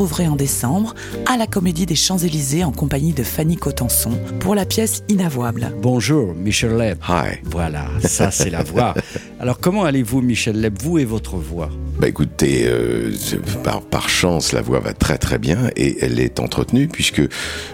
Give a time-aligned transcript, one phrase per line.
[0.00, 0.94] retrouverez en décembre
[1.26, 5.74] à la Comédie des Champs-Élysées en compagnie de Fanny Cotenson pour la pièce Inavouable.
[5.82, 6.96] Bonjour, Michel Leb.
[7.06, 7.40] Hi.
[7.44, 8.94] Voilà, ça c'est la voix.
[9.40, 11.68] Alors comment allez-vous, Michel Leb, vous et votre voix?
[11.98, 13.12] Bah écoutez, euh,
[13.62, 17.20] par, par chance, la voix va très très bien et elle est entretenue puisque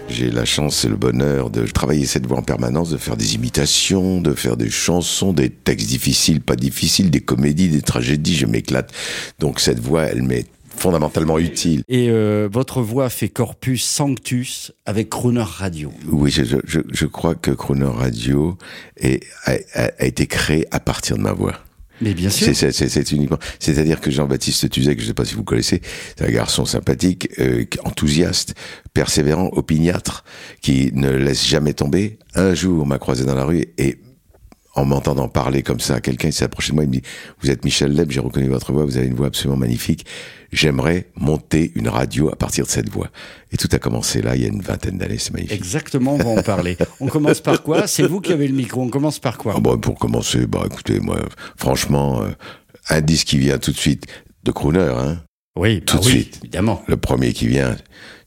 [0.09, 3.35] j'ai la chance et le bonheur de travailler cette voix en permanence, de faire des
[3.35, 8.47] imitations, de faire des chansons, des textes difficiles, pas difficiles, des comédies, des tragédies, je
[8.47, 8.91] m'éclate.
[9.39, 10.45] Donc cette voix, elle m'est
[10.77, 11.83] fondamentalement utile.
[11.89, 15.91] Et euh, votre voix fait corpus sanctus avec Crooner Radio.
[16.09, 18.57] Oui, je, je- je, crois que Crooner Radio
[18.97, 21.55] est, a, a- a été créé à partir de ma voix.
[21.99, 22.45] Mais bien sûr.
[22.45, 23.39] C'est- C'est c'est- c'est uniquement.
[23.59, 25.81] C'est-à-dire que Jean-Baptiste Tuzet, que je ne sais pas si vous connaissez,
[26.15, 28.53] c'est un garçon sympathique, euh, enthousiaste,
[28.93, 30.23] persévérant, opiniâtre,
[30.61, 32.19] qui ne laisse jamais tomber.
[32.35, 33.97] Un jour, on m'a croisé dans la rue et
[34.77, 37.01] en m'entendant parler comme ça à quelqu'un, il s'est approché de moi, il me dit
[37.41, 40.05] Vous êtes Michel Leb, j'ai reconnu votre voix, vous avez une voix absolument magnifique.
[40.51, 43.09] J'aimerais monter une radio à partir de cette voix.
[43.51, 45.57] Et tout a commencé là, il y a une vingtaine d'années, c'est magnifique.
[45.57, 46.77] Exactement, on va en parler.
[46.99, 47.87] On commence par quoi?
[47.87, 49.55] C'est vous qui avez le micro, on commence par quoi?
[49.57, 51.19] Ah bah, pour commencer, bah écoutez, moi,
[51.57, 52.29] franchement, euh,
[52.89, 54.05] un disque qui vient tout de suite
[54.43, 55.17] de Crooner, hein.
[55.57, 56.39] Oui, bah tout de oui, suite.
[56.43, 56.83] évidemment.
[56.87, 57.75] Le premier qui vient,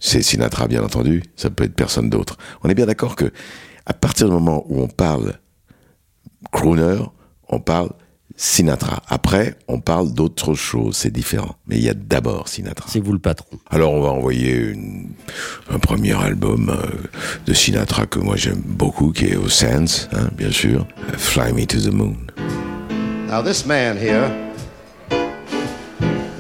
[0.01, 1.23] c'est Sinatra, bien entendu.
[1.37, 2.37] Ça peut être personne d'autre.
[2.65, 3.33] On est bien d'accord que,
[3.87, 5.35] à partir du moment où on parle
[6.61, 6.99] crooner,
[7.49, 7.91] on parle
[8.37, 9.03] Sinatra.
[9.09, 10.97] Après, on parle d'autres choses.
[10.97, 11.57] C'est différent.
[11.67, 12.87] Mais il y a d'abord Sinatra.
[12.89, 13.59] C'est vous le patron.
[13.71, 15.13] Alors, on va envoyer une-
[15.71, 17.07] un premier album euh,
[17.47, 20.87] de Sinatra que moi j'aime beaucoup, qui est au Sands, hein, bien sûr.
[21.19, 22.17] Fly Me to the Moon.
[23.29, 24.31] Now, this man here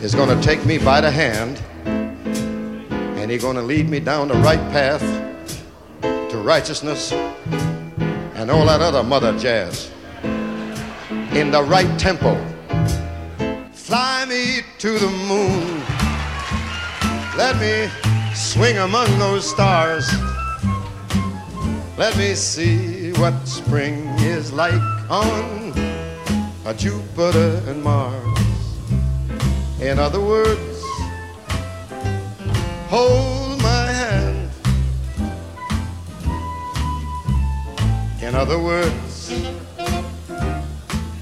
[0.03, 1.59] is going to take me by the hand
[3.21, 5.03] and he's going to lead me down the right path
[6.03, 7.12] to righteousness
[8.37, 9.91] and all that other mother jazz
[11.33, 12.35] in the right tempo.
[13.73, 15.83] Fly me to the moon.
[17.37, 17.89] Let me
[18.35, 20.09] swing among those stars.
[21.97, 25.73] Let me see what spring is like on
[26.67, 28.39] a Jupiter and Mars.
[29.81, 30.83] In other words,
[32.89, 34.51] hold my hand.
[38.21, 39.33] In other words,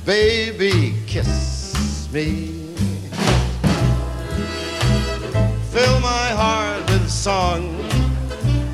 [0.08, 2.48] baby, kiss me.
[5.70, 7.76] Fill my heart with song.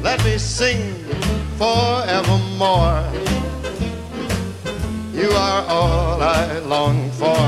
[0.01, 0.95] Let me sing
[1.59, 3.03] forevermore.
[5.13, 7.45] You are all I long for,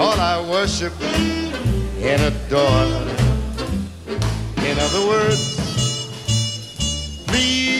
[0.00, 2.94] all I worship and adore.
[4.68, 5.42] In other words,
[7.26, 7.79] please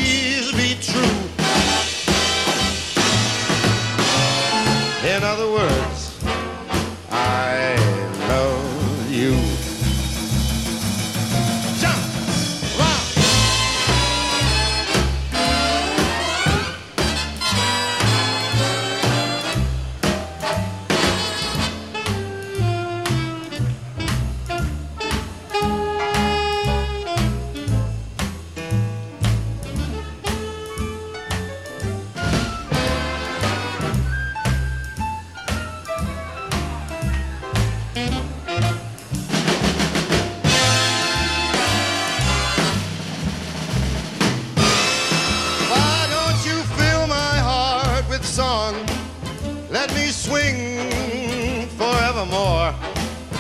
[48.51, 52.75] Let me swing forevermore.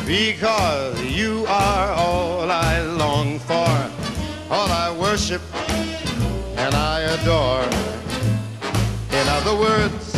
[0.06, 3.70] Because you are all I long for,
[4.54, 5.42] all I worship
[6.56, 7.64] and I adore.
[9.18, 10.09] In other words,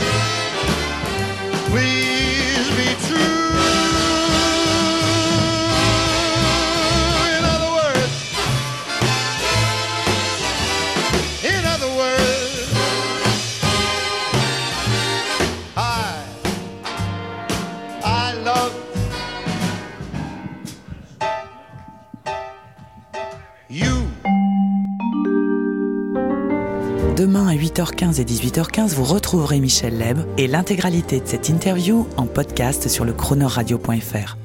[27.16, 32.26] Demain à 8h15 et 18h15, vous retrouverez Michel Leb et l'intégralité de cette interview en
[32.26, 34.36] podcast sur le chronoradio.fr.